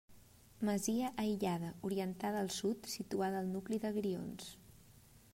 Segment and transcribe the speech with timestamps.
[0.67, 4.49] Masia aïllada, orientada al sud, situada al nucli de Grions.